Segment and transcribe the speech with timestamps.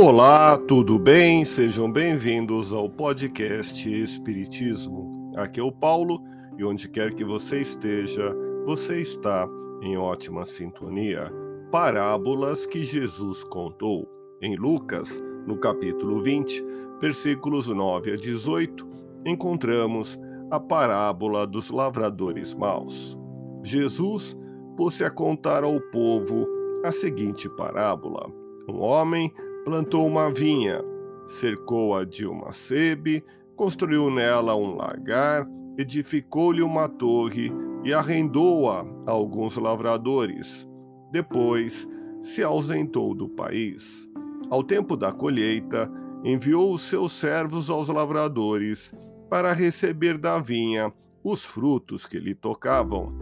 [0.00, 1.44] Olá, tudo bem?
[1.44, 5.32] Sejam bem-vindos ao podcast Espiritismo.
[5.36, 6.22] Aqui é o Paulo
[6.56, 8.32] e onde quer que você esteja,
[8.64, 9.48] você está
[9.82, 11.32] em ótima sintonia.
[11.72, 14.08] Parábolas que Jesus contou.
[14.40, 16.64] Em Lucas, no capítulo 20,
[17.00, 18.88] versículos 9 a 18,
[19.26, 20.16] encontramos
[20.48, 23.18] a parábola dos lavradores maus.
[23.64, 24.38] Jesus
[24.76, 26.46] pôs-se a contar ao povo
[26.84, 28.30] a seguinte parábola:
[28.68, 29.32] Um homem
[29.68, 30.82] plantou uma vinha,
[31.26, 33.22] cercou-a de uma sebe,
[33.54, 37.52] construiu nela um lagar, edificou-lhe uma torre
[37.84, 40.66] e arrendou-a a alguns lavradores.
[41.12, 41.86] Depois
[42.22, 44.08] se ausentou do país.
[44.48, 45.92] Ao tempo da colheita,
[46.24, 48.94] enviou os seus servos aos lavradores
[49.28, 50.90] para receber da vinha
[51.22, 53.12] os frutos que lhe tocavam.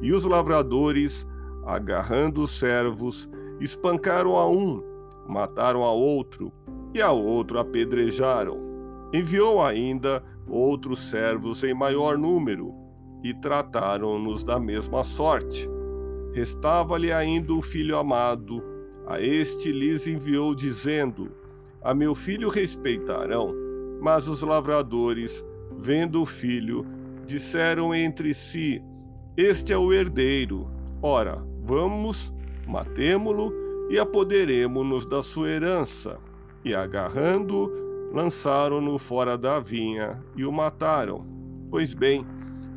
[0.00, 1.26] E os lavradores,
[1.66, 3.28] agarrando os servos,
[3.60, 4.88] espancaram a um
[5.30, 6.52] mataram a outro,
[6.92, 8.58] e a outro apedrejaram.
[9.12, 12.74] Enviou ainda outros servos em maior número,
[13.22, 15.68] e trataram-nos da mesma sorte.
[16.32, 18.62] Restava-lhe ainda o filho amado,
[19.06, 21.30] a este lhes enviou, dizendo:
[21.82, 23.54] A meu filho respeitarão.
[24.00, 25.44] Mas os lavradores,
[25.76, 26.86] vendo o filho,
[27.26, 28.82] disseram entre si:
[29.36, 30.68] Este é o herdeiro.
[31.02, 32.32] Ora, vamos,
[32.66, 33.59] matemo-lo
[33.90, 36.18] e apoderemo-nos da sua herança.
[36.64, 37.70] E agarrando,
[38.12, 41.26] lançaram-no fora da vinha e o mataram.
[41.68, 42.24] Pois bem,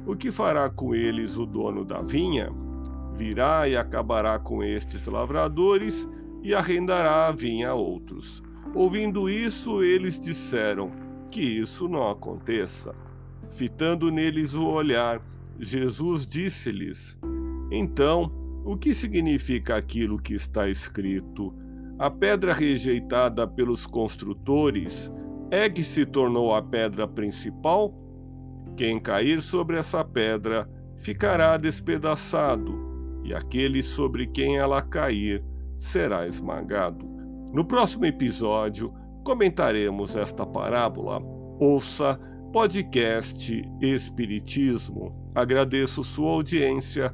[0.08, 2.52] o que fará com eles o dono da vinha?
[3.16, 6.09] Virá e acabará com estes lavradores
[6.42, 8.42] e arrendará a vinha a outros.
[8.73, 10.92] Ouvindo isso, eles disseram:
[11.30, 12.95] Que isso não aconteça.
[13.52, 15.22] Fitando neles o olhar,
[15.59, 17.16] Jesus disse-lhes:
[17.70, 21.53] Então, o que significa aquilo que está escrito?
[22.00, 25.11] A pedra rejeitada pelos construtores
[25.52, 27.93] é que se tornou a pedra principal?
[28.76, 30.67] Quem cair sobre essa pedra
[30.98, 35.43] ficará despedaçado, e aquele sobre quem ela cair
[35.77, 37.05] será esmagado.
[37.54, 38.93] No próximo episódio,
[39.23, 41.21] comentaremos esta parábola.
[41.59, 42.20] Ouça
[42.52, 45.32] podcast Espiritismo.
[45.36, 47.14] Agradeço sua audiência